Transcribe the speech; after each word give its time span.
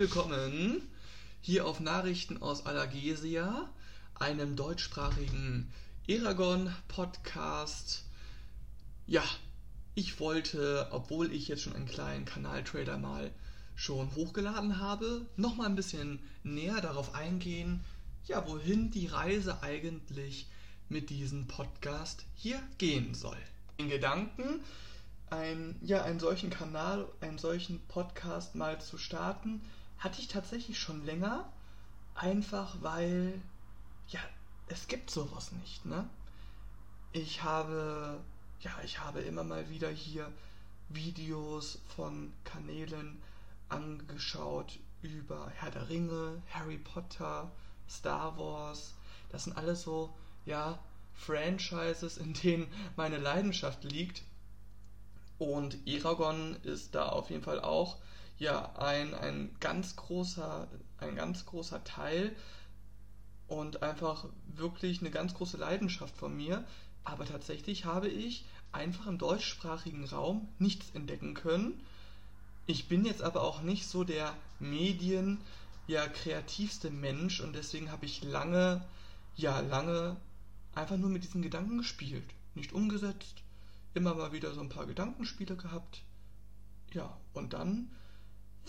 Willkommen 0.00 0.80
hier 1.42 1.66
auf 1.66 1.78
Nachrichten 1.78 2.40
aus 2.40 2.64
Allergesia, 2.64 3.68
einem 4.14 4.56
deutschsprachigen 4.56 5.70
Eragon-Podcast. 6.06 8.06
Ja, 9.06 9.22
ich 9.94 10.18
wollte, 10.18 10.88
obwohl 10.90 11.30
ich 11.34 11.48
jetzt 11.48 11.60
schon 11.60 11.76
einen 11.76 11.84
kleinen 11.84 12.24
Kanaltrailer 12.24 12.96
mal 12.96 13.30
schon 13.74 14.14
hochgeladen 14.14 14.80
habe, 14.80 15.26
noch 15.36 15.56
mal 15.56 15.66
ein 15.66 15.76
bisschen 15.76 16.18
näher 16.44 16.80
darauf 16.80 17.14
eingehen, 17.14 17.84
ja, 18.24 18.48
wohin 18.48 18.90
die 18.90 19.06
Reise 19.06 19.62
eigentlich 19.62 20.48
mit 20.88 21.10
diesem 21.10 21.46
Podcast 21.46 22.24
hier 22.36 22.58
gehen 22.78 23.12
soll. 23.12 23.36
In 23.76 23.90
Gedanken, 23.90 24.60
ein, 25.28 25.76
ja, 25.82 26.04
einen 26.04 26.20
solchen 26.20 26.48
Kanal, 26.48 27.06
einen 27.20 27.36
solchen 27.36 27.80
Podcast 27.80 28.54
mal 28.54 28.80
zu 28.80 28.96
starten, 28.96 29.60
hatte 30.00 30.20
ich 30.20 30.28
tatsächlich 30.28 30.78
schon 30.78 31.04
länger, 31.04 31.48
einfach 32.14 32.76
weil, 32.80 33.40
ja, 34.08 34.20
es 34.68 34.88
gibt 34.88 35.10
sowas 35.10 35.52
nicht, 35.52 35.86
ne? 35.86 36.08
Ich 37.12 37.42
habe, 37.42 38.20
ja, 38.60 38.72
ich 38.84 39.00
habe 39.00 39.20
immer 39.20 39.44
mal 39.44 39.68
wieder 39.68 39.90
hier 39.90 40.30
Videos 40.88 41.78
von 41.94 42.32
Kanälen 42.44 43.20
angeschaut 43.68 44.78
über 45.02 45.50
Herr 45.54 45.70
der 45.70 45.88
Ringe, 45.88 46.42
Harry 46.50 46.78
Potter, 46.78 47.50
Star 47.88 48.36
Wars. 48.38 48.94
Das 49.30 49.44
sind 49.44 49.56
alles 49.56 49.82
so, 49.82 50.14
ja, 50.46 50.78
Franchises, 51.14 52.16
in 52.16 52.32
denen 52.34 52.66
meine 52.96 53.18
Leidenschaft 53.18 53.84
liegt. 53.84 54.22
Und 55.38 55.86
Eragon 55.86 56.56
ist 56.62 56.94
da 56.94 57.08
auf 57.08 57.30
jeden 57.30 57.42
Fall 57.42 57.60
auch 57.60 57.96
ja 58.40 58.72
ein, 58.76 59.14
ein 59.14 59.54
ganz 59.60 59.94
großer, 59.94 60.66
ein 60.98 61.14
ganz 61.14 61.46
großer 61.46 61.84
Teil 61.84 62.34
und 63.46 63.82
einfach 63.82 64.26
wirklich 64.56 65.00
eine 65.00 65.10
ganz 65.10 65.34
große 65.34 65.58
Leidenschaft 65.58 66.16
von 66.16 66.36
mir. 66.36 66.64
Aber 67.04 67.26
tatsächlich 67.26 67.84
habe 67.84 68.08
ich 68.08 68.44
einfach 68.72 69.06
im 69.06 69.18
deutschsprachigen 69.18 70.04
Raum 70.04 70.48
nichts 70.58 70.90
entdecken 70.94 71.34
können. 71.34 71.80
Ich 72.66 72.88
bin 72.88 73.04
jetzt 73.04 73.22
aber 73.22 73.42
auch 73.42 73.62
nicht 73.62 73.86
so 73.86 74.04
der 74.04 74.34
Medien, 74.58 75.38
ja, 75.86 76.06
kreativste 76.08 76.90
Mensch 76.90 77.40
und 77.40 77.54
deswegen 77.54 77.90
habe 77.90 78.06
ich 78.06 78.22
lange, 78.22 78.82
ja, 79.36 79.60
lange 79.60 80.16
einfach 80.74 80.96
nur 80.96 81.10
mit 81.10 81.24
diesen 81.24 81.42
Gedanken 81.42 81.78
gespielt. 81.78 82.28
Nicht 82.54 82.72
umgesetzt, 82.72 83.42
immer 83.92 84.14
mal 84.14 84.32
wieder 84.32 84.54
so 84.54 84.60
ein 84.60 84.68
paar 84.68 84.86
Gedankenspiele 84.86 85.56
gehabt. 85.56 86.02
Ja, 86.92 87.16
und 87.34 87.52
dann 87.52 87.90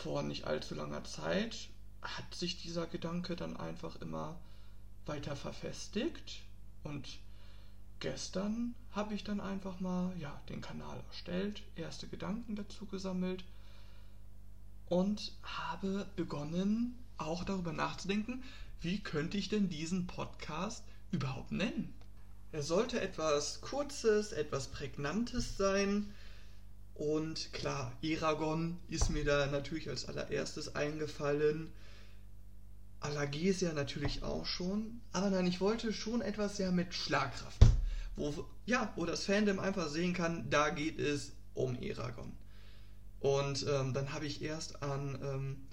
vor 0.01 0.23
nicht 0.23 0.45
allzu 0.45 0.73
langer 0.73 1.03
Zeit 1.03 1.69
hat 2.01 2.33
sich 2.33 2.57
dieser 2.61 2.87
Gedanke 2.87 3.35
dann 3.35 3.55
einfach 3.55 4.01
immer 4.01 4.39
weiter 5.05 5.35
verfestigt 5.35 6.41
und 6.83 7.07
gestern 7.99 8.73
habe 8.91 9.13
ich 9.13 9.23
dann 9.23 9.39
einfach 9.39 9.79
mal 9.79 10.11
ja 10.17 10.41
den 10.49 10.61
Kanal 10.61 11.03
erstellt, 11.07 11.61
erste 11.75 12.07
Gedanken 12.07 12.55
dazu 12.55 12.87
gesammelt 12.87 13.43
und 14.87 15.33
habe 15.43 16.07
begonnen 16.15 16.97
auch 17.17 17.43
darüber 17.43 17.71
nachzudenken, 17.71 18.43
wie 18.81 18.99
könnte 18.99 19.37
ich 19.37 19.49
denn 19.49 19.69
diesen 19.69 20.07
Podcast 20.07 20.83
überhaupt 21.11 21.51
nennen? 21.51 21.93
Er 22.51 22.63
sollte 22.63 22.99
etwas 22.99 23.61
Kurzes, 23.61 24.31
etwas 24.31 24.69
Prägnantes 24.69 25.57
sein, 25.57 26.11
und 27.01 27.51
klar, 27.51 27.91
Eragon 28.03 28.77
ist 28.87 29.09
mir 29.09 29.25
da 29.25 29.47
natürlich 29.47 29.89
als 29.89 30.07
allererstes 30.07 30.75
eingefallen. 30.75 31.73
Allergesia 32.99 33.73
natürlich 33.73 34.21
auch 34.21 34.45
schon. 34.45 35.01
Aber 35.11 35.31
nein, 35.31 35.47
ich 35.47 35.61
wollte 35.61 35.93
schon 35.93 36.21
etwas 36.21 36.59
ja 36.59 36.69
mit 36.69 36.93
Schlagkraft. 36.93 37.57
Wo, 38.15 38.45
ja, 38.67 38.93
wo 38.95 39.07
das 39.07 39.25
Fandom 39.25 39.57
einfach 39.57 39.89
sehen 39.89 40.13
kann, 40.13 40.51
da 40.51 40.69
geht 40.69 40.99
es 40.99 41.31
um 41.55 41.75
Eragon. 41.81 42.33
Und 43.19 43.65
ähm, 43.67 43.95
dann 43.95 44.13
habe 44.13 44.27
ich 44.27 44.43
erst 44.43 44.83
an, 44.83 45.17
ähm, 45.23 45.67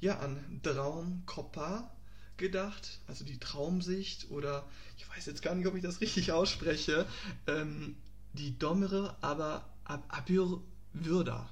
ja, 0.00 0.18
an 0.18 0.60
Traumkoppa 0.64 1.88
gedacht, 2.36 2.98
also 3.06 3.24
die 3.24 3.38
Traumsicht 3.38 4.28
oder 4.32 4.66
ich 4.96 5.08
weiß 5.08 5.26
jetzt 5.26 5.42
gar 5.42 5.54
nicht, 5.54 5.68
ob 5.68 5.76
ich 5.76 5.84
das 5.84 6.00
richtig 6.00 6.32
ausspreche, 6.32 7.06
ähm, 7.46 7.94
die 8.32 8.58
Dommere, 8.58 9.16
aber 9.20 9.70
Abürwürda. 9.84 11.48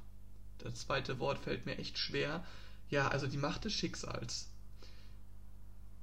Das 0.58 0.74
zweite 0.74 1.18
Wort 1.18 1.38
fällt 1.38 1.66
mir 1.66 1.78
echt 1.78 1.98
schwer. 1.98 2.44
Ja, 2.90 3.08
also 3.08 3.26
die 3.26 3.38
Macht 3.38 3.64
des 3.64 3.72
Schicksals. 3.72 4.48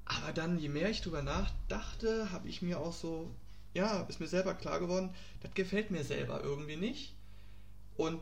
Aber 0.06 0.34
dann, 0.34 0.59
je 0.59 0.69
mehr 0.69 0.89
ich 0.89 1.01
drüber 1.01 1.22
nachdachte, 1.22 2.31
habe 2.31 2.47
ich 2.47 2.62
mir 2.62 2.79
auch 2.79 2.94
so, 2.94 3.29
ja, 3.73 4.01
ist 4.03 4.19
mir 4.19 4.28
selber 4.28 4.56
klar 4.56 4.79
geworden, 4.79 5.13
das 5.41 5.53
gefällt 5.53 5.91
mir 5.91 6.03
selber 6.03 6.41
irgendwie 6.44 6.78
nicht. 6.78 7.13
Und 7.95 8.19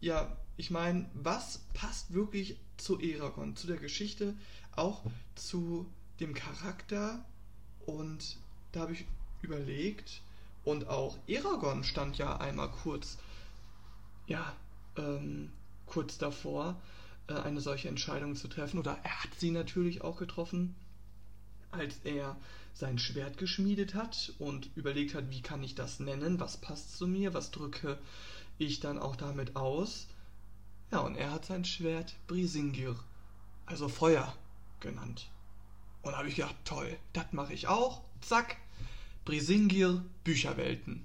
ja, 0.00 0.36
ich 0.56 0.70
meine, 0.70 1.06
was 1.14 1.60
passt 1.72 2.12
wirklich 2.12 2.56
zu 2.76 3.00
Eragon, 3.00 3.56
zu 3.56 3.66
der 3.66 3.78
Geschichte, 3.78 4.34
auch 4.76 5.02
zu 5.34 5.90
dem 6.20 6.34
Charakter? 6.34 7.24
Und 7.86 8.36
da 8.72 8.80
habe 8.80 8.92
ich 8.92 9.06
überlegt, 9.40 10.20
und 10.64 10.88
auch 10.88 11.16
Eragon 11.26 11.84
stand 11.84 12.18
ja 12.18 12.36
einmal 12.36 12.70
kurz 12.70 13.16
ja, 14.30 14.54
ähm, 14.96 15.50
kurz 15.86 16.16
davor, 16.16 16.80
äh, 17.26 17.34
eine 17.34 17.60
solche 17.60 17.88
Entscheidung 17.88 18.36
zu 18.36 18.48
treffen. 18.48 18.78
Oder 18.78 18.96
er 19.02 19.24
hat 19.24 19.34
sie 19.36 19.50
natürlich 19.50 20.02
auch 20.02 20.16
getroffen, 20.16 20.74
als 21.72 21.98
er 22.04 22.36
sein 22.72 22.98
Schwert 22.98 23.38
geschmiedet 23.38 23.94
hat 23.94 24.32
und 24.38 24.70
überlegt 24.76 25.14
hat, 25.14 25.30
wie 25.30 25.42
kann 25.42 25.62
ich 25.64 25.74
das 25.74 25.98
nennen, 25.98 26.38
was 26.38 26.56
passt 26.56 26.96
zu 26.96 27.08
mir, 27.08 27.34
was 27.34 27.50
drücke 27.50 27.98
ich 28.56 28.78
dann 28.78 29.00
auch 29.00 29.16
damit 29.16 29.56
aus. 29.56 30.06
Ja, 30.92 31.00
und 31.00 31.16
er 31.16 31.32
hat 31.32 31.44
sein 31.44 31.64
Schwert 31.64 32.14
Brisingir, 32.28 32.96
also 33.66 33.88
Feuer, 33.88 34.32
genannt. 34.78 35.28
Und 36.02 36.12
da 36.12 36.18
habe 36.18 36.28
ich 36.28 36.36
gedacht, 36.36 36.56
toll, 36.64 36.96
das 37.12 37.32
mache 37.32 37.52
ich 37.52 37.66
auch. 37.66 38.02
Zack, 38.20 38.56
Brisingir 39.24 40.04
Bücherwelten. 40.22 41.04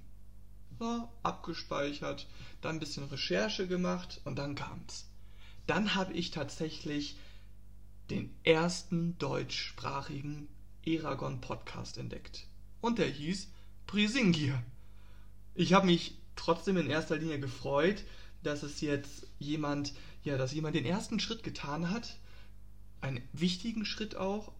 So, 0.78 1.08
abgespeichert, 1.22 2.26
dann 2.60 2.76
ein 2.76 2.80
bisschen 2.80 3.04
Recherche 3.04 3.66
gemacht 3.66 4.20
und 4.24 4.36
dann 4.36 4.54
kam's. 4.54 5.06
Dann 5.66 5.94
habe 5.94 6.12
ich 6.12 6.30
tatsächlich 6.30 7.16
den 8.10 8.34
ersten 8.44 9.18
deutschsprachigen 9.18 10.48
Eragon-Podcast 10.84 11.98
entdeckt. 11.98 12.46
Und 12.80 12.98
der 12.98 13.08
hieß 13.08 13.48
Prisingir. 13.86 14.62
Ich 15.54 15.72
habe 15.72 15.86
mich 15.86 16.18
trotzdem 16.36 16.76
in 16.76 16.90
erster 16.90 17.16
Linie 17.16 17.40
gefreut, 17.40 18.04
dass 18.42 18.62
es 18.62 18.80
jetzt 18.80 19.26
jemand, 19.38 19.94
ja, 20.22 20.36
dass 20.36 20.52
jemand 20.52 20.76
den 20.76 20.84
ersten 20.84 21.18
Schritt 21.18 21.42
getan 21.42 21.90
hat, 21.90 22.18
einen 23.00 23.22
wichtigen 23.32 23.84
Schritt 23.84 24.16
auch 24.16 24.52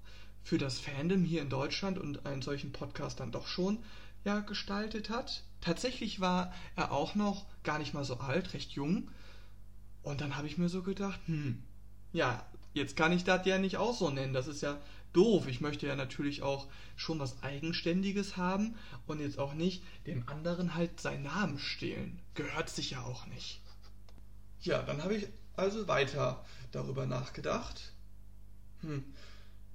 für 0.42 0.58
das 0.58 0.78
Fandom 0.78 1.24
hier 1.24 1.42
in 1.42 1.50
Deutschland 1.50 1.98
und 1.98 2.24
einen 2.26 2.42
solchen 2.42 2.72
Podcast 2.72 3.20
dann 3.20 3.32
doch 3.32 3.46
schon 3.46 3.78
ja 4.24 4.40
gestaltet 4.40 5.10
hat. 5.10 5.44
Tatsächlich 5.66 6.20
war 6.20 6.54
er 6.76 6.92
auch 6.92 7.16
noch 7.16 7.44
gar 7.64 7.80
nicht 7.80 7.92
mal 7.92 8.04
so 8.04 8.18
alt, 8.18 8.54
recht 8.54 8.70
jung. 8.70 9.10
Und 10.04 10.20
dann 10.20 10.36
habe 10.36 10.46
ich 10.46 10.58
mir 10.58 10.68
so 10.68 10.84
gedacht, 10.84 11.18
hm, 11.26 11.60
ja, 12.12 12.46
jetzt 12.72 12.96
kann 12.96 13.10
ich 13.10 13.24
das 13.24 13.44
ja 13.46 13.58
nicht 13.58 13.76
auch 13.76 13.92
so 13.92 14.08
nennen. 14.10 14.32
Das 14.32 14.46
ist 14.46 14.62
ja 14.62 14.78
doof. 15.12 15.48
Ich 15.48 15.60
möchte 15.60 15.88
ja 15.88 15.96
natürlich 15.96 16.44
auch 16.44 16.68
schon 16.94 17.18
was 17.18 17.42
Eigenständiges 17.42 18.36
haben 18.36 18.76
und 19.08 19.18
jetzt 19.18 19.40
auch 19.40 19.54
nicht 19.54 19.82
dem 20.06 20.28
anderen 20.28 20.76
halt 20.76 21.00
seinen 21.00 21.24
Namen 21.24 21.58
stehlen. 21.58 22.20
Gehört 22.34 22.70
sich 22.70 22.92
ja 22.92 23.02
auch 23.02 23.26
nicht. 23.26 23.60
Ja, 24.60 24.82
dann 24.82 25.02
habe 25.02 25.16
ich 25.16 25.26
also 25.56 25.88
weiter 25.88 26.44
darüber 26.70 27.06
nachgedacht. 27.06 27.92
Hm, 28.82 29.02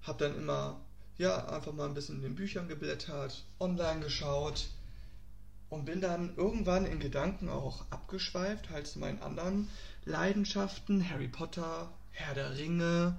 hab 0.04 0.20
dann 0.20 0.38
immer 0.38 0.80
ja, 1.18 1.50
einfach 1.50 1.74
mal 1.74 1.90
ein 1.90 1.96
bisschen 1.96 2.16
in 2.16 2.22
den 2.22 2.36
Büchern 2.36 2.70
geblättert, 2.70 3.44
online 3.60 4.00
geschaut 4.00 4.70
und 5.72 5.86
bin 5.86 6.02
dann 6.02 6.36
irgendwann 6.36 6.86
in 6.86 7.00
Gedanken 7.00 7.50
auch 7.50 7.86
abgeschweift, 7.90 8.70
halt 8.70 8.88
zu 8.88 9.00
meinen 9.00 9.22
anderen 9.22 9.70
Leidenschaften, 10.04 11.10
Harry 11.10 11.30
Potter, 11.30 11.92
Herr 12.12 12.36
der 12.36 12.58
Ringe, 12.58 13.18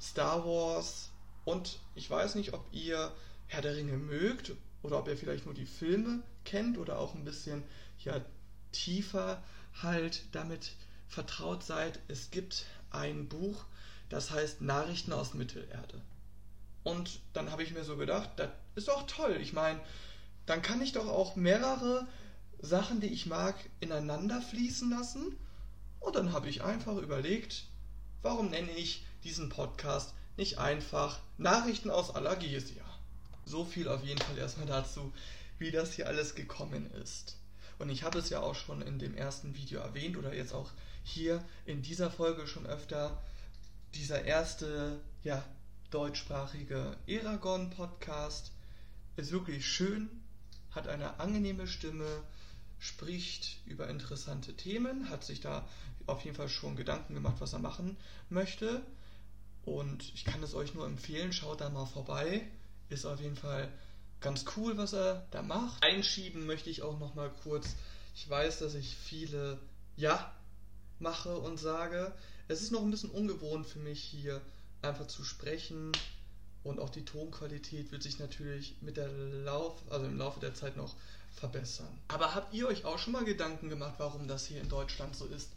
Star 0.00 0.46
Wars 0.46 1.10
und 1.44 1.80
ich 1.96 2.08
weiß 2.08 2.36
nicht, 2.36 2.54
ob 2.54 2.64
ihr 2.70 3.12
Herr 3.48 3.62
der 3.62 3.76
Ringe 3.76 3.96
mögt 3.96 4.52
oder 4.82 5.00
ob 5.00 5.08
ihr 5.08 5.16
vielleicht 5.16 5.44
nur 5.44 5.54
die 5.54 5.66
Filme 5.66 6.22
kennt 6.44 6.78
oder 6.78 7.00
auch 7.00 7.16
ein 7.16 7.24
bisschen 7.24 7.64
ja, 8.04 8.20
tiefer 8.70 9.42
halt 9.82 10.24
damit 10.30 10.76
vertraut 11.08 11.64
seid. 11.64 11.98
Es 12.06 12.30
gibt 12.30 12.64
ein 12.90 13.28
Buch, 13.28 13.64
das 14.08 14.30
heißt 14.30 14.60
Nachrichten 14.60 15.12
aus 15.12 15.34
Mittelerde. 15.34 16.00
Und 16.84 17.18
dann 17.32 17.50
habe 17.50 17.64
ich 17.64 17.72
mir 17.72 17.82
so 17.82 17.96
gedacht, 17.96 18.30
das 18.36 18.50
ist 18.76 18.86
doch 18.86 19.04
toll. 19.08 19.38
Ich 19.40 19.52
meine, 19.52 19.80
dann 20.46 20.62
kann 20.62 20.80
ich 20.80 20.92
doch 20.92 21.08
auch 21.08 21.36
mehrere 21.36 22.06
Sachen, 22.60 23.00
die 23.00 23.08
ich 23.08 23.26
mag, 23.26 23.56
ineinander 23.80 24.40
fließen 24.40 24.90
lassen. 24.90 25.36
Und 26.00 26.16
dann 26.16 26.32
habe 26.32 26.48
ich 26.48 26.62
einfach 26.62 26.96
überlegt, 26.96 27.64
warum 28.22 28.50
nenne 28.50 28.70
ich 28.72 29.04
diesen 29.24 29.48
Podcast 29.48 30.14
nicht 30.36 30.58
einfach 30.58 31.18
Nachrichten 31.38 31.90
aus 31.90 32.14
Allergesia. 32.14 32.84
So 33.44 33.64
viel 33.64 33.88
auf 33.88 34.04
jeden 34.04 34.20
Fall 34.20 34.38
erstmal 34.38 34.66
dazu, 34.66 35.12
wie 35.58 35.70
das 35.70 35.94
hier 35.94 36.06
alles 36.06 36.34
gekommen 36.34 36.90
ist. 36.92 37.36
Und 37.78 37.90
ich 37.90 38.02
habe 38.02 38.18
es 38.18 38.30
ja 38.30 38.40
auch 38.40 38.54
schon 38.54 38.82
in 38.82 38.98
dem 38.98 39.14
ersten 39.14 39.54
Video 39.54 39.80
erwähnt 39.80 40.16
oder 40.16 40.34
jetzt 40.34 40.52
auch 40.52 40.70
hier 41.02 41.44
in 41.64 41.82
dieser 41.82 42.10
Folge 42.10 42.46
schon 42.46 42.66
öfter. 42.66 43.22
Dieser 43.94 44.24
erste, 44.24 45.00
ja, 45.22 45.44
deutschsprachige 45.90 46.96
Eragon-Podcast 47.06 48.52
ist 49.16 49.30
wirklich 49.30 49.66
schön, 49.66 50.10
hat 50.76 50.86
eine 50.88 51.18
angenehme 51.18 51.66
Stimme, 51.66 52.06
spricht 52.78 53.58
über 53.66 53.88
interessante 53.88 54.54
Themen, 54.54 55.08
hat 55.08 55.24
sich 55.24 55.40
da 55.40 55.66
auf 56.06 56.24
jeden 56.24 56.36
Fall 56.36 56.48
schon 56.48 56.76
Gedanken 56.76 57.14
gemacht, 57.14 57.36
was 57.40 57.52
er 57.52 57.58
machen 57.58 57.96
möchte. 58.28 58.82
Und 59.64 60.14
ich 60.14 60.24
kann 60.24 60.42
es 60.42 60.54
euch 60.54 60.74
nur 60.74 60.86
empfehlen, 60.86 61.32
schaut 61.32 61.60
da 61.60 61.68
mal 61.70 61.86
vorbei. 61.86 62.46
Ist 62.88 63.04
auf 63.04 63.20
jeden 63.20 63.34
Fall 63.34 63.72
ganz 64.20 64.44
cool, 64.56 64.76
was 64.76 64.92
er 64.92 65.26
da 65.32 65.42
macht. 65.42 65.82
Einschieben 65.82 66.46
möchte 66.46 66.70
ich 66.70 66.82
auch 66.82 67.00
noch 67.00 67.16
mal 67.16 67.30
kurz. 67.42 67.74
Ich 68.14 68.28
weiß, 68.28 68.60
dass 68.60 68.74
ich 68.74 68.94
viele 68.96 69.58
Ja 69.96 70.32
mache 71.00 71.36
und 71.36 71.58
sage. 71.58 72.14
Es 72.46 72.62
ist 72.62 72.70
noch 72.70 72.82
ein 72.82 72.90
bisschen 72.90 73.10
ungewohnt 73.10 73.66
für 73.66 73.80
mich 73.80 74.00
hier 74.00 74.40
einfach 74.82 75.08
zu 75.08 75.24
sprechen 75.24 75.92
und 76.66 76.80
auch 76.80 76.90
die 76.90 77.04
Tonqualität 77.04 77.92
wird 77.92 78.02
sich 78.02 78.18
natürlich 78.18 78.76
mit 78.80 78.96
der 78.96 79.08
Lauf, 79.08 79.80
also 79.90 80.06
im 80.06 80.18
Laufe 80.18 80.40
der 80.40 80.54
Zeit 80.54 80.76
noch 80.76 80.94
verbessern. 81.34 81.98
Aber 82.08 82.34
habt 82.34 82.54
ihr 82.54 82.66
euch 82.66 82.84
auch 82.84 82.98
schon 82.98 83.12
mal 83.12 83.24
Gedanken 83.24 83.68
gemacht, 83.68 83.94
warum 83.98 84.26
das 84.26 84.46
hier 84.46 84.60
in 84.60 84.68
Deutschland 84.68 85.14
so 85.14 85.26
ist, 85.26 85.50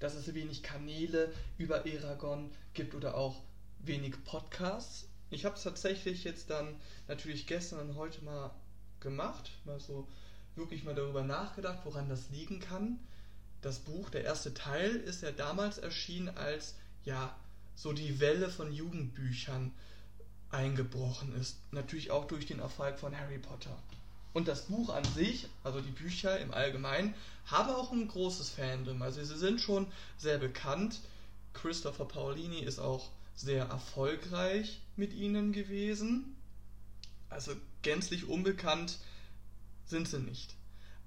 dass 0.00 0.14
es 0.14 0.32
wenig 0.34 0.62
Kanäle 0.62 1.32
über 1.58 1.86
Eragon 1.86 2.50
gibt 2.74 2.94
oder 2.94 3.16
auch 3.16 3.42
wenig 3.80 4.14
Podcasts? 4.24 5.06
Ich 5.30 5.44
habe 5.44 5.56
es 5.56 5.62
tatsächlich 5.62 6.24
jetzt 6.24 6.50
dann 6.50 6.76
natürlich 7.08 7.46
gestern 7.46 7.88
und 7.90 7.96
heute 7.96 8.24
mal 8.24 8.50
gemacht, 9.00 9.50
mal 9.64 9.80
so 9.80 10.06
wirklich 10.54 10.84
mal 10.84 10.94
darüber 10.94 11.22
nachgedacht, 11.22 11.80
woran 11.84 12.08
das 12.08 12.30
liegen 12.30 12.60
kann. 12.60 12.98
Das 13.60 13.80
Buch, 13.80 14.10
der 14.10 14.24
erste 14.24 14.54
Teil, 14.54 14.96
ist 14.96 15.22
ja 15.22 15.32
damals 15.32 15.78
erschienen, 15.78 16.28
als 16.36 16.74
ja 17.04 17.36
so 17.74 17.92
die 17.92 18.20
Welle 18.20 18.48
von 18.48 18.72
Jugendbüchern 18.72 19.72
eingebrochen 20.50 21.34
ist. 21.34 21.56
Natürlich 21.72 22.10
auch 22.10 22.26
durch 22.26 22.46
den 22.46 22.60
Erfolg 22.60 22.98
von 22.98 23.16
Harry 23.16 23.38
Potter. 23.38 23.76
Und 24.32 24.48
das 24.48 24.66
Buch 24.66 24.90
an 24.90 25.04
sich, 25.04 25.48
also 25.64 25.80
die 25.80 25.90
Bücher 25.90 26.38
im 26.40 26.52
Allgemeinen, 26.52 27.14
haben 27.46 27.70
auch 27.70 27.92
ein 27.92 28.06
großes 28.06 28.50
Fandom. 28.50 29.00
Also 29.00 29.24
sie 29.24 29.36
sind 29.36 29.60
schon 29.60 29.86
sehr 30.18 30.38
bekannt. 30.38 31.00
Christopher 31.54 32.04
Paolini 32.04 32.60
ist 32.60 32.78
auch 32.78 33.08
sehr 33.34 33.64
erfolgreich 33.66 34.80
mit 34.96 35.14
ihnen 35.14 35.52
gewesen. 35.52 36.36
Also 37.30 37.52
gänzlich 37.82 38.28
unbekannt 38.28 38.98
sind 39.86 40.08
sie 40.08 40.20
nicht. 40.20 40.54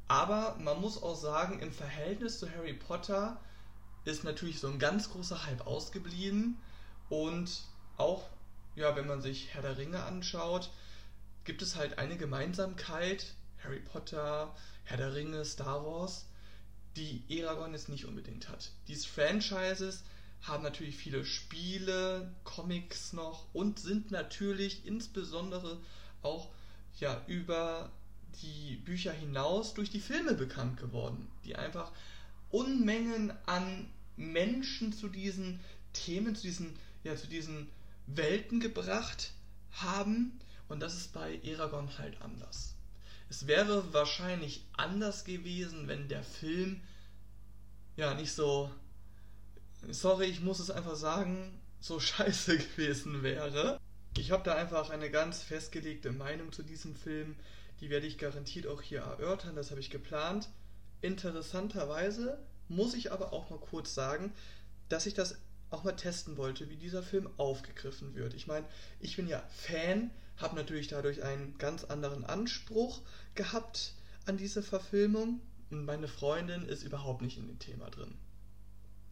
Aber 0.08 0.56
man 0.60 0.82
muss 0.82 1.02
auch 1.02 1.16
sagen, 1.16 1.60
im 1.60 1.72
Verhältnis 1.72 2.40
zu 2.40 2.50
Harry 2.50 2.74
Potter 2.74 3.40
ist 4.06 4.24
natürlich 4.24 4.60
so 4.60 4.68
ein 4.68 4.80
ganz 4.80 5.12
großer 5.12 5.46
Hype 5.46 5.68
ausgeblieben. 5.68 6.58
Und 7.10 7.64
auch, 7.98 8.24
ja, 8.76 8.96
wenn 8.96 9.08
man 9.08 9.22
sich 9.22 9.54
Herr 9.54 9.62
der 9.62 9.78
Ringe 9.78 10.04
anschaut, 10.04 10.72
gibt 11.44 11.62
es 11.62 11.76
halt 11.76 11.98
eine 11.98 12.18
Gemeinsamkeit. 12.18 13.34
Harry 13.64 13.80
Potter, 13.80 14.56
Herr 14.84 14.98
der 14.98 15.14
Ringe, 15.14 15.44
Star 15.46 15.86
Wars, 15.86 16.26
die 16.96 17.24
Eragon 17.30 17.74
jetzt 17.74 17.90
nicht 17.90 18.06
unbedingt 18.06 18.50
hat. 18.50 18.72
Diese 18.88 19.08
Franchises 19.08 20.04
haben 20.42 20.64
natürlich 20.64 20.96
viele 20.96 21.26
Spiele, 21.26 22.34
Comics 22.44 23.14
noch 23.14 23.54
und 23.54 23.80
sind 23.80 24.12
natürlich 24.12 24.86
insbesondere 24.86 25.80
auch 26.22 26.50
ja, 27.00 27.22
über 27.28 27.92
die 28.42 28.78
Bücher 28.78 29.12
hinaus 29.12 29.74
durch 29.74 29.90
die 29.90 30.00
Filme 30.00 30.34
bekannt 30.34 30.78
geworden, 30.78 31.28
die 31.44 31.56
einfach 31.56 31.92
Unmengen 32.50 33.34
an 33.46 33.88
Menschen 34.16 34.94
zu 34.94 35.08
diesen 35.08 35.60
Themen, 35.94 36.36
zu 36.36 36.44
diesen, 36.44 36.78
ja, 37.04 37.16
zu 37.16 37.28
diesen 37.28 37.70
Welten 38.16 38.60
gebracht 38.60 39.34
haben. 39.72 40.40
Und 40.68 40.82
das 40.82 40.96
ist 40.96 41.14
bei 41.14 41.40
Eragon 41.44 41.98
halt 41.98 42.22
anders. 42.22 42.76
Es 43.30 43.48
wäre 43.48 43.94
wahrscheinlich 43.94 44.66
anders 44.74 45.24
gewesen, 45.24 45.88
wenn 45.88 46.08
der 46.08 46.24
Film 46.24 46.82
ja 47.96 48.14
nicht 48.14 48.34
so 48.34 48.72
sorry, 49.90 50.26
ich 50.26 50.42
muss 50.42 50.60
es 50.60 50.72
einfach 50.72 50.96
sagen, 50.96 51.60
so 51.80 52.00
scheiße 52.00 52.58
gewesen 52.58 53.24
wäre. 53.24 53.80
Ich 54.18 54.32
habe 54.32 54.44
da 54.44 54.56
einfach 54.56 54.90
eine 54.90 55.10
ganz 55.10 55.42
festgelegte 55.44 56.12
Meinung 56.12 56.52
zu 56.52 56.64
diesem 56.64 56.96
Film. 56.96 57.36
Die 57.80 57.90
werde 57.90 58.08
ich 58.08 58.18
garantiert 58.18 58.68
auch 58.68 58.82
hier 58.82 59.00
erörtern, 59.00 59.56
das 59.56 59.72
habe 59.72 59.80
ich 59.80 59.90
geplant. 59.90 60.50
Interessanterweise 61.02 62.40
muss 62.68 62.94
ich 62.94 63.12
aber 63.12 63.32
auch 63.32 63.50
mal 63.50 63.60
kurz 63.60 63.94
sagen, 63.94 64.34
dass 64.90 65.06
ich 65.06 65.14
das 65.14 65.40
auch 65.72 65.84
mal 65.84 65.96
testen 65.96 66.38
wollte, 66.38 66.70
wie 66.70 66.76
dieser 66.76 67.04
Film 67.04 67.30
aufgegriffen 67.38 68.16
wird. 68.16 68.34
Ich 68.34 68.48
meine, 68.48 68.66
ich 69.00 69.16
bin 69.16 69.28
ja 69.28 69.44
Fan, 69.50 70.12
habe 70.38 70.56
natürlich 70.56 70.88
dadurch 70.88 71.24
einen 71.24 71.58
ganz 71.58 71.84
anderen 71.84 72.26
Anspruch 72.26 73.02
gehabt 73.36 73.94
an 74.26 74.38
diese 74.38 74.64
Verfilmung 74.64 75.42
und 75.70 75.86
meine 75.86 76.08
Freundin 76.08 76.66
ist 76.66 76.84
überhaupt 76.84 77.22
nicht 77.22 77.38
in 77.38 77.48
dem 77.48 77.60
Thema 77.60 77.90
drin. 77.90 78.16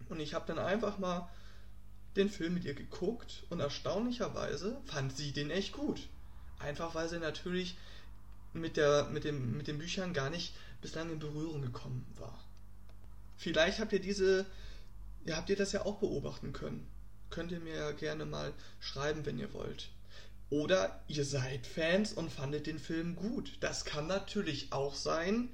Und 0.09 0.19
ich 0.19 0.33
habe 0.33 0.48
dann 0.48 0.59
einfach 0.59 0.98
mal 0.98 1.30
den 2.15 2.30
Film 2.30 2.56
mit 2.56 2.65
ihr 2.65 2.74
geguckt 2.74 3.44
und 3.50 3.60
erstaunlicherweise 3.60 4.81
fand 4.86 5.15
sie 5.15 5.31
den 5.31 5.51
echt 5.51 5.74
gut. 5.74 6.07
Einfach 6.60 6.95
weil 6.95 7.07
sie 7.07 7.19
natürlich 7.19 7.77
mit, 8.53 8.77
der, 8.77 9.06
mit, 9.06 9.24
dem, 9.24 9.57
mit 9.57 9.68
den 9.68 9.77
Büchern 9.77 10.13
gar 10.13 10.30
nicht 10.30 10.56
bislang 10.81 11.12
in 11.12 11.19
Berührung 11.19 11.62
gekommen 11.62 12.06
war. 12.18 12.44
Vielleicht 13.38 13.80
habt 13.80 13.94
ihr 13.94 14.00
diese, 14.00 14.45
ja, 15.25 15.38
habt 15.38 15.50
ihr 15.50 15.56
das 15.56 15.72
ja 15.72 15.86
auch 15.86 16.00
beobachten 16.00 16.54
können. 16.54 16.88
Könnt 17.30 17.52
ihr 17.52 17.60
mir 17.60 17.75
ja 17.75 17.92
gerne 17.92 18.25
mal 18.25 18.54
schreiben, 18.80 19.25
wenn 19.25 19.40
ihr 19.40 19.54
wollt. 19.54 19.90
Oder 20.50 21.04
ihr 21.08 21.25
seid 21.25 21.68
Fans 21.68 22.14
und 22.14 22.31
fandet 22.31 22.68
den 22.68 22.80
Film 22.80 23.16
gut. 23.16 23.58
Das 23.60 23.84
kann 23.84 24.08
natürlich 24.08 24.72
auch 24.72 24.96
sein. 24.96 25.50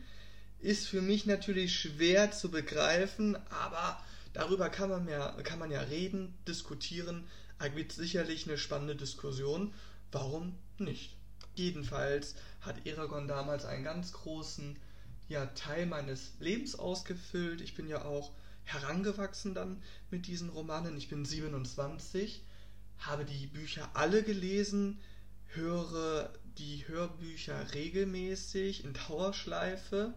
Ist 0.59 0.87
für 0.87 1.01
mich 1.01 1.25
natürlich 1.25 1.75
schwer 1.75 2.31
zu 2.31 2.51
begreifen, 2.51 3.35
aber 3.49 3.99
Darüber 4.33 4.69
kann 4.69 4.89
man, 4.89 5.07
ja, 5.07 5.31
kann 5.43 5.59
man 5.59 5.71
ja 5.71 5.81
reden, 5.81 6.33
diskutieren, 6.47 7.27
ergibt 7.59 7.91
sicherlich 7.91 8.47
eine 8.47 8.57
spannende 8.57 8.95
Diskussion. 8.95 9.73
Warum 10.11 10.57
nicht? 10.79 11.15
Jedenfalls 11.55 12.35
hat 12.61 12.85
Eragon 12.85 13.27
damals 13.27 13.65
einen 13.65 13.83
ganz 13.83 14.11
großen 14.11 14.75
ja, 15.29 15.45
Teil 15.45 15.85
meines 15.85 16.33
Lebens 16.39 16.75
ausgefüllt. 16.75 17.61
Ich 17.61 17.75
bin 17.75 17.87
ja 17.87 18.05
auch 18.05 18.31
herangewachsen 18.63 19.53
dann 19.53 19.81
mit 20.09 20.27
diesen 20.27 20.49
Romanen. 20.49 20.97
Ich 20.97 21.09
bin 21.09 21.25
27, 21.25 22.43
habe 22.99 23.25
die 23.25 23.47
Bücher 23.47 23.89
alle 23.93 24.23
gelesen, 24.23 24.99
höre 25.47 26.29
die 26.57 26.87
Hörbücher 26.87 27.73
regelmäßig 27.73 28.83
in 28.83 28.93
Dauerschleife. 28.93 30.13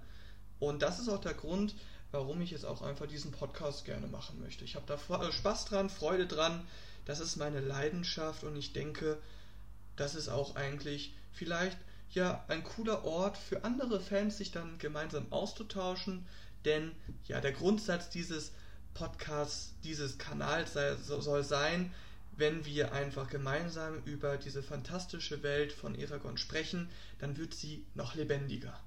Und 0.58 0.82
das 0.82 1.00
ist 1.00 1.08
auch 1.08 1.20
der 1.20 1.34
Grund, 1.34 1.74
warum 2.12 2.40
ich 2.40 2.50
jetzt 2.50 2.64
auch 2.64 2.82
einfach 2.82 3.06
diesen 3.06 3.32
Podcast 3.32 3.84
gerne 3.84 4.06
machen 4.06 4.40
möchte. 4.40 4.64
Ich 4.64 4.76
habe 4.76 4.86
da 4.86 5.22
äh, 5.22 5.32
Spaß 5.32 5.66
dran, 5.66 5.90
Freude 5.90 6.26
dran. 6.26 6.66
Das 7.04 7.20
ist 7.20 7.36
meine 7.36 7.60
Leidenschaft 7.60 8.42
und 8.44 8.56
ich 8.56 8.72
denke, 8.72 9.18
das 9.96 10.14
ist 10.14 10.28
auch 10.28 10.56
eigentlich 10.56 11.14
vielleicht 11.32 11.78
ja 12.10 12.44
ein 12.48 12.64
cooler 12.64 13.04
Ort 13.04 13.36
für 13.36 13.64
andere 13.64 14.00
Fans, 14.00 14.38
sich 14.38 14.50
dann 14.50 14.78
gemeinsam 14.78 15.26
auszutauschen. 15.30 16.26
Denn 16.66 16.92
ja, 17.26 17.40
der 17.40 17.52
Grundsatz 17.52 18.11
dieses 18.11 18.52
Podcasts, 18.92 19.73
dieses 19.85 20.18
Kanals 20.18 20.75
soll 21.06 21.44
sein, 21.44 21.94
wenn 22.37 22.66
wir 22.66 22.92
einfach 22.92 23.30
gemeinsam 23.30 24.02
über 24.04 24.37
diese 24.37 24.62
fantastische 24.62 25.42
Welt 25.42 25.73
von 25.73 25.94
Eragon 25.94 26.37
sprechen, 26.37 26.90
dann 27.18 27.38
wird 27.38 27.54
sie 27.54 27.87
noch 27.94 28.14
lebendiger. 28.14 28.78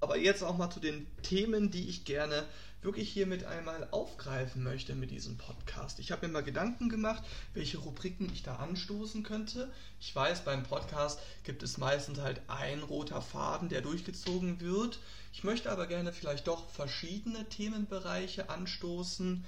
Aber 0.00 0.18
jetzt 0.18 0.42
auch 0.42 0.56
mal 0.56 0.70
zu 0.70 0.80
den 0.80 1.06
Themen, 1.22 1.70
die 1.70 1.88
ich 1.88 2.04
gerne 2.04 2.44
wirklich 2.82 3.10
hiermit 3.10 3.44
einmal 3.44 3.88
aufgreifen 3.90 4.62
möchte 4.62 4.94
mit 4.94 5.10
diesem 5.10 5.38
Podcast. 5.38 5.98
Ich 5.98 6.12
habe 6.12 6.26
mir 6.26 6.32
mal 6.32 6.42
Gedanken 6.42 6.88
gemacht, 6.88 7.24
welche 7.54 7.78
Rubriken 7.78 8.30
ich 8.32 8.42
da 8.42 8.56
anstoßen 8.56 9.22
könnte. 9.22 9.72
Ich 9.98 10.14
weiß, 10.14 10.44
beim 10.44 10.62
Podcast 10.62 11.18
gibt 11.42 11.62
es 11.62 11.78
meistens 11.78 12.20
halt 12.20 12.40
ein 12.46 12.82
roter 12.82 13.22
Faden, 13.22 13.68
der 13.68 13.80
durchgezogen 13.80 14.60
wird. 14.60 15.00
Ich 15.32 15.42
möchte 15.42 15.70
aber 15.70 15.86
gerne 15.86 16.12
vielleicht 16.12 16.46
doch 16.46 16.68
verschiedene 16.70 17.48
Themenbereiche 17.48 18.50
anstoßen. 18.50 19.44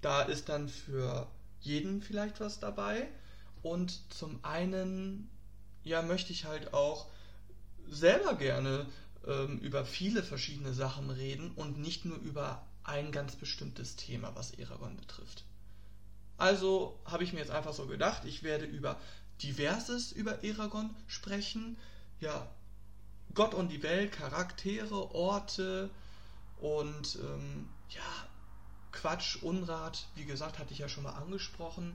Da 0.00 0.22
ist 0.22 0.48
dann 0.48 0.68
für 0.68 1.28
jeden 1.60 2.02
vielleicht 2.02 2.40
was 2.40 2.58
dabei. 2.58 3.06
Und 3.62 4.12
zum 4.12 4.44
einen, 4.44 5.30
ja, 5.84 6.02
möchte 6.02 6.32
ich 6.32 6.46
halt 6.46 6.74
auch 6.74 7.06
selber 7.88 8.34
gerne 8.34 8.86
ähm, 9.26 9.58
über 9.58 9.84
viele 9.84 10.22
verschiedene 10.22 10.74
Sachen 10.74 11.10
reden 11.10 11.52
und 11.52 11.78
nicht 11.78 12.04
nur 12.04 12.18
über 12.18 12.66
ein 12.84 13.12
ganz 13.12 13.36
bestimmtes 13.36 13.96
Thema, 13.96 14.34
was 14.34 14.52
Eragon 14.52 14.96
betrifft. 14.96 15.44
Also 16.36 16.98
habe 17.04 17.24
ich 17.24 17.32
mir 17.32 17.38
jetzt 17.38 17.50
einfach 17.50 17.72
so 17.72 17.86
gedacht, 17.86 18.24
ich 18.24 18.42
werde 18.42 18.64
über 18.64 18.98
diverses 19.42 20.12
über 20.12 20.42
Eragon 20.44 20.90
sprechen. 21.06 21.76
Ja, 22.20 22.48
Gott 23.34 23.54
und 23.54 23.68
die 23.68 23.82
Welt, 23.82 24.12
Charaktere, 24.12 25.14
Orte 25.14 25.90
und 26.60 27.16
ähm, 27.22 27.68
ja, 27.90 28.28
Quatsch, 28.92 29.42
Unrat, 29.42 30.06
wie 30.14 30.24
gesagt, 30.24 30.58
hatte 30.58 30.72
ich 30.72 30.78
ja 30.78 30.88
schon 30.88 31.04
mal 31.04 31.14
angesprochen. 31.14 31.94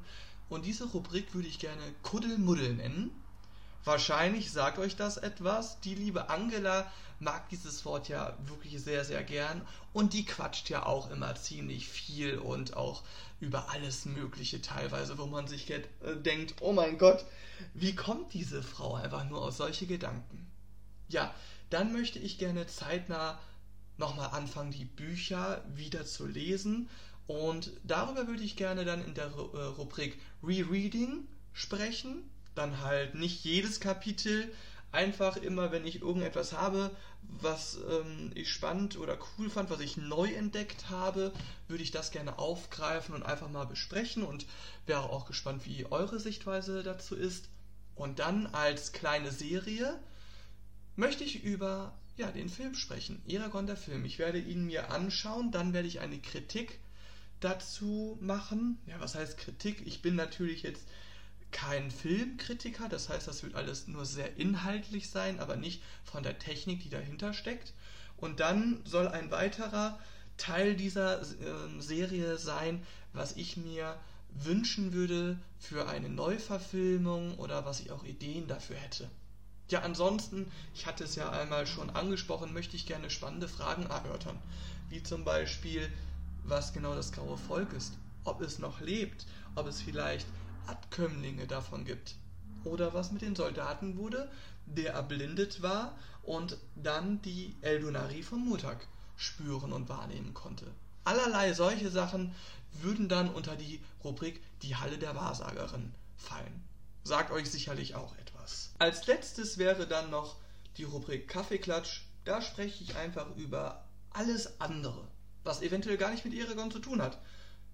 Und 0.49 0.65
diese 0.65 0.85
Rubrik 0.85 1.33
würde 1.33 1.47
ich 1.47 1.59
gerne 1.59 1.83
Kuddelmuddel 2.03 2.73
nennen. 2.73 3.11
Wahrscheinlich 3.87 4.51
sagt 4.51 4.79
euch 4.79 4.97
das 4.97 5.15
etwas. 5.15 5.79
Die 5.79 5.95
liebe 5.95 6.29
Angela 6.29 6.91
mag 7.21 7.47
dieses 7.47 7.85
Wort 7.85 8.09
ja 8.09 8.37
wirklich 8.45 8.83
sehr, 8.83 9.05
sehr 9.05 9.23
gern. 9.23 9.65
Und 9.93 10.11
die 10.11 10.25
quatscht 10.25 10.69
ja 10.69 10.85
auch 10.85 11.09
immer 11.09 11.35
ziemlich 11.35 11.87
viel 11.87 12.37
und 12.37 12.75
auch 12.75 13.03
über 13.39 13.69
alles 13.71 14.03
Mögliche 14.03 14.61
teilweise, 14.61 15.17
wo 15.17 15.25
man 15.25 15.47
sich 15.47 15.71
äh, 15.71 15.81
denkt, 16.17 16.55
oh 16.59 16.73
mein 16.73 16.97
Gott, 16.97 17.23
wie 17.73 17.95
kommt 17.95 18.33
diese 18.33 18.61
Frau 18.61 18.95
einfach 18.95 19.23
nur 19.23 19.41
aus 19.41 19.55
solche 19.55 19.87
Gedanken? 19.87 20.51
Ja, 21.07 21.33
dann 21.69 21.93
möchte 21.93 22.19
ich 22.19 22.37
gerne 22.37 22.67
zeitnah 22.67 23.39
nochmal 23.95 24.31
anfangen, 24.31 24.71
die 24.71 24.83
Bücher 24.83 25.63
wieder 25.73 26.05
zu 26.05 26.27
lesen. 26.27 26.89
Und 27.25 27.71
darüber 27.85 28.27
würde 28.27 28.43
ich 28.43 28.57
gerne 28.57 28.83
dann 28.83 29.01
in 29.01 29.13
der 29.13 29.27
äh, 29.27 29.63
Rubrik 29.77 30.19
Rereading 30.43 31.25
sprechen. 31.53 32.29
Dann 32.57 32.81
halt 32.81 33.15
nicht 33.15 33.43
jedes 33.43 33.79
Kapitel, 33.79 34.51
einfach 34.91 35.37
immer, 35.37 35.71
wenn 35.71 35.85
ich 35.85 36.01
irgendetwas 36.01 36.53
habe, 36.53 36.91
was 37.21 37.77
ähm, 37.89 38.31
ich 38.35 38.51
spannend 38.51 38.97
oder 38.97 39.17
cool 39.37 39.49
fand, 39.49 39.69
was 39.69 39.79
ich 39.79 39.97
neu 39.97 40.33
entdeckt 40.33 40.89
habe, 40.89 41.33
würde 41.67 41.83
ich 41.83 41.91
das 41.91 42.11
gerne 42.11 42.39
aufgreifen 42.39 43.13
und 43.13 43.23
einfach 43.23 43.49
mal 43.49 43.65
besprechen 43.65 44.23
und 44.23 44.45
wäre 44.85 45.09
auch 45.09 45.25
gespannt, 45.25 45.65
wie 45.65 45.85
eure 45.91 46.19
Sichtweise 46.19 46.83
dazu 46.83 47.15
ist. 47.15 47.49
Und 47.95 48.19
dann 48.19 48.47
als 48.47 48.91
kleine 48.91 49.31
Serie 49.31 49.99
möchte 50.95 51.23
ich 51.23 51.43
über 51.43 51.93
ja, 52.15 52.31
den 52.31 52.49
Film 52.49 52.73
sprechen. 52.73 53.21
Eragon 53.27 53.67
der 53.67 53.77
Film. 53.77 54.05
Ich 54.05 54.17
werde 54.17 54.39
ihn 54.39 54.65
mir 54.65 54.91
anschauen, 54.91 55.51
dann 55.51 55.73
werde 55.73 55.87
ich 55.87 55.99
eine 55.99 56.19
Kritik 56.19 56.79
dazu 57.39 58.17
machen. 58.21 58.79
Ja, 58.87 58.99
was 58.99 59.15
heißt 59.15 59.37
Kritik? 59.37 59.85
Ich 59.85 60.01
bin 60.01 60.15
natürlich 60.15 60.63
jetzt 60.63 60.87
kein 61.51 61.91
Filmkritiker, 61.91 62.89
das 62.89 63.09
heißt, 63.09 63.27
das 63.27 63.43
wird 63.43 63.55
alles 63.55 63.87
nur 63.87 64.05
sehr 64.05 64.37
inhaltlich 64.37 65.09
sein, 65.09 65.39
aber 65.39 65.55
nicht 65.55 65.81
von 66.03 66.23
der 66.23 66.39
Technik, 66.39 66.81
die 66.83 66.89
dahinter 66.89 67.33
steckt. 67.33 67.73
Und 68.17 68.39
dann 68.39 68.81
soll 68.85 69.07
ein 69.07 69.31
weiterer 69.31 69.99
Teil 70.37 70.75
dieser 70.75 71.21
äh, 71.21 71.25
Serie 71.79 72.37
sein, 72.37 72.83
was 73.13 73.35
ich 73.35 73.57
mir 73.57 73.97
wünschen 74.29 74.93
würde 74.93 75.39
für 75.59 75.87
eine 75.87 76.09
Neuverfilmung 76.09 77.35
oder 77.37 77.65
was 77.65 77.79
ich 77.79 77.91
auch 77.91 78.03
Ideen 78.03 78.47
dafür 78.47 78.75
hätte. 78.75 79.09
Ja, 79.69 79.81
ansonsten, 79.81 80.49
ich 80.73 80.85
hatte 80.85 81.03
es 81.03 81.15
ja 81.15 81.29
einmal 81.29 81.67
schon 81.67 81.89
angesprochen, 81.89 82.53
möchte 82.53 82.75
ich 82.75 82.85
gerne 82.85 83.09
spannende 83.09 83.47
Fragen 83.47 83.85
erörtern. 83.87 84.39
Wie 84.89 85.03
zum 85.03 85.25
Beispiel, 85.25 85.91
was 86.43 86.71
genau 86.71 86.95
das 86.95 87.11
graue 87.11 87.37
Volk 87.37 87.73
ist, 87.73 87.93
ob 88.23 88.41
es 88.41 88.59
noch 88.59 88.79
lebt, 88.79 89.25
ob 89.55 89.67
es 89.67 89.81
vielleicht 89.81 90.27
Abkömmlinge 90.67 91.47
davon 91.47 91.85
gibt. 91.85 92.15
Oder 92.63 92.93
was 92.93 93.11
mit 93.11 93.21
den 93.21 93.35
Soldaten 93.35 93.97
wurde, 93.97 94.29
der 94.65 94.93
erblindet 94.93 95.61
war 95.61 95.97
und 96.23 96.57
dann 96.75 97.21
die 97.21 97.55
Eldonari 97.61 98.23
von 98.23 98.43
Mutak 98.43 98.87
spüren 99.15 99.71
und 99.71 99.89
wahrnehmen 99.89 100.33
konnte. 100.33 100.65
Allerlei 101.03 101.53
solche 101.53 101.89
Sachen 101.89 102.35
würden 102.81 103.07
dann 103.07 103.29
unter 103.29 103.55
die 103.55 103.81
Rubrik 104.03 104.41
die 104.61 104.75
Halle 104.75 104.97
der 104.97 105.15
Wahrsagerin 105.15 105.93
fallen. 106.17 106.63
Sagt 107.03 107.31
euch 107.31 107.49
sicherlich 107.49 107.95
auch 107.95 108.15
etwas. 108.17 108.71
Als 108.79 109.07
letztes 109.07 109.57
wäre 109.57 109.87
dann 109.87 110.09
noch 110.09 110.35
die 110.75 110.83
Rubrik 110.83 111.27
Kaffeeklatsch. 111.27 112.01
Da 112.25 112.41
spreche 112.41 112.83
ich 112.83 112.95
einfach 112.97 113.33
über 113.37 113.85
alles 114.11 114.59
andere, 114.59 115.07
was 115.43 115.61
eventuell 115.61 115.97
gar 115.97 116.11
nicht 116.11 116.25
mit 116.25 116.33
Eragon 116.33 116.71
zu 116.71 116.79
tun 116.79 117.01
hat. 117.01 117.17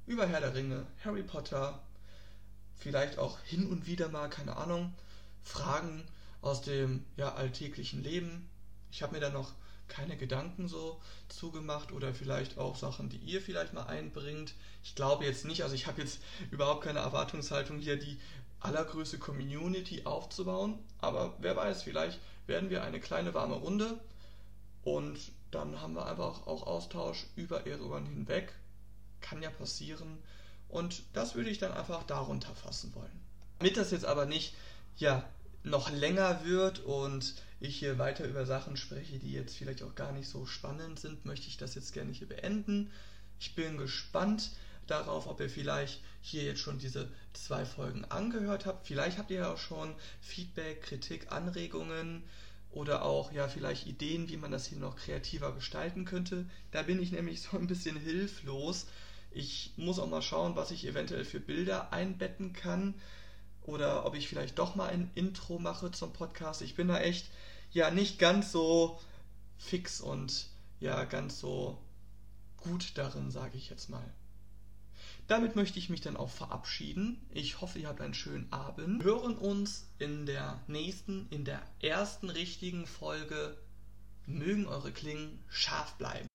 Über 0.06 0.28
Herr 0.28 0.42
der 0.42 0.54
Ringe, 0.54 0.86
Harry 1.04 1.24
Potter, 1.24 1.82
vielleicht 2.78 3.18
auch 3.18 3.40
hin 3.42 3.68
und 3.68 3.86
wieder 3.88 4.10
mal, 4.10 4.30
keine 4.30 4.58
Ahnung, 4.58 4.94
Fragen 5.44 6.04
aus 6.42 6.62
dem 6.62 7.06
ja, 7.18 7.34
alltäglichen 7.36 8.04
Leben. 8.04 8.50
Ich 8.92 9.02
habe 9.02 9.14
mir 9.14 9.20
da 9.20 9.30
noch 9.30 9.54
keine 9.88 10.18
Gedanken 10.18 10.68
so 10.68 11.00
zugemacht 11.30 11.92
oder 11.92 12.14
vielleicht 12.14 12.58
auch 12.58 12.76
Sachen, 12.76 13.10
die 13.10 13.18
ihr 13.18 13.42
vielleicht 13.42 13.74
mal 13.74 13.86
einbringt. 13.86 14.54
Ich 14.84 14.96
glaube 14.96 15.26
jetzt 15.26 15.46
nicht, 15.46 15.64
also 15.64 15.76
ich 15.76 15.88
habe 15.88 16.02
jetzt 16.02 16.20
überhaupt 16.52 16.84
keine 16.84 17.00
Erwartungshaltung 17.00 17.80
hier, 17.80 17.98
die 17.98 18.20
allergrößte 18.60 19.20
Community 19.20 20.06
aufzubauen. 20.06 20.80
Aber 21.00 21.36
wer 21.40 21.56
weiß, 21.56 21.84
vielleicht 21.84 22.20
werden 22.48 22.70
wir 22.70 22.84
eine 22.84 23.00
kleine 23.00 23.34
warme 23.34 23.56
Runde 23.56 24.00
und 24.84 25.20
dann 25.52 25.80
haben 25.82 25.96
wir 25.96 26.08
einfach 26.08 26.48
auch 26.48 26.66
Austausch 26.66 27.28
über 27.36 27.68
Eragon 27.68 28.06
hinweg. 28.06 28.54
Kann 29.22 29.42
ja 29.42 29.50
passieren. 29.50 30.18
Und 30.74 31.04
das 31.14 31.36
würde 31.36 31.52
ich 31.52 31.60
dann 31.60 31.72
einfach 31.72 32.02
darunter 32.04 32.56
fassen 32.56 32.96
wollen. 32.96 33.22
Damit 33.60 33.78
das 33.78 33.92
jetzt 33.92 34.06
aber 34.06 34.26
nicht 34.26 34.56
ja, 34.98 35.24
noch 35.62 35.92
länger 35.92 36.44
wird 36.46 36.80
und 36.80 37.36
ich 37.60 37.78
hier 37.78 38.00
weiter 38.00 38.26
über 38.26 38.48
Sachen 38.48 38.76
spreche, 38.76 39.20
die 39.20 39.32
jetzt 39.32 39.56
vielleicht 39.56 39.84
auch 39.84 39.94
gar 39.94 40.12
nicht 40.12 40.28
so 40.28 40.48
spannend 40.48 41.00
sind, 41.00 41.26
möchte 41.26 41.48
ich 41.48 41.58
das 41.58 41.76
jetzt 41.76 41.94
gerne 41.94 42.12
hier 42.12 42.28
beenden. 42.28 42.90
Ich 43.40 43.54
bin 43.54 43.78
gespannt, 43.78 44.50
darauf, 44.88 45.28
ob 45.28 45.40
ihr 45.40 45.50
vielleicht 45.50 46.02
hier 46.22 46.44
jetzt 46.44 46.62
schon 46.62 46.80
diese 46.80 47.08
zwei 47.34 47.66
Folgen 47.66 48.04
angehört 48.06 48.66
habt. 48.66 48.88
Vielleicht 48.88 49.20
habt 49.20 49.30
ihr 49.30 49.42
ja 49.42 49.54
auch 49.54 49.60
schon 49.60 49.94
Feedback, 50.22 50.82
Kritik, 50.82 51.32
Anregungen 51.32 52.24
oder 52.72 53.04
auch 53.04 53.32
ja 53.32 53.48
vielleicht 53.48 53.86
Ideen, 53.86 54.28
wie 54.28 54.38
man 54.38 54.52
das 54.52 54.66
hier 54.66 54.80
noch 54.80 54.96
kreativer 54.96 55.54
gestalten 55.54 56.04
könnte. 56.04 56.46
Da 56.72 56.82
bin 56.82 57.00
ich 57.00 57.12
nämlich 57.12 57.44
so 57.44 57.58
ein 57.58 57.68
bisschen 57.68 57.96
hilflos. 57.96 58.88
Ich 59.34 59.74
muss 59.78 60.00
auch 60.00 60.10
mal 60.10 60.22
schauen, 60.22 60.56
was 60.56 60.72
ich 60.72 60.86
eventuell 60.86 61.26
für 61.26 61.40
Bilder 61.40 61.92
einbetten 61.92 62.54
kann 62.54 62.94
oder 63.64 64.06
ob 64.06 64.16
ich 64.16 64.28
vielleicht 64.28 64.60
doch 64.60 64.76
mal 64.76 64.90
ein 64.90 65.10
Intro 65.16 65.60
mache 65.60 65.92
zum 65.92 66.14
Podcast. 66.14 66.62
Ich 66.62 66.76
bin 66.76 66.88
da 66.88 67.00
echt 67.00 67.30
ja 67.72 67.90
nicht 67.90 68.20
ganz 68.20 68.52
so 68.52 69.00
fix 69.58 70.02
und 70.02 70.48
ja 70.80 71.04
ganz 71.06 71.40
so 71.40 71.80
gut 72.58 72.98
darin, 72.98 73.32
sage 73.32 73.58
ich 73.58 73.70
jetzt 73.70 73.90
mal. 73.90 74.14
Damit 75.28 75.56
möchte 75.56 75.80
ich 75.80 75.90
mich 75.90 76.02
dann 76.02 76.18
auch 76.18 76.30
verabschieden. 76.30 77.26
Ich 77.32 77.62
hoffe, 77.62 77.80
ihr 77.80 77.88
habt 77.88 78.02
einen 78.02 78.14
schönen 78.14 78.52
Abend. 78.52 79.04
Wir 79.04 79.12
hören 79.12 79.38
uns 79.38 79.88
in 79.98 80.26
der 80.26 80.62
nächsten, 80.68 81.28
in 81.30 81.46
der 81.46 81.62
ersten 81.82 82.30
richtigen 82.30 82.86
Folge. 82.86 83.58
Mögen 84.26 84.68
eure 84.68 84.92
Klingen 84.92 85.44
scharf 85.50 85.94
bleiben. 85.96 86.28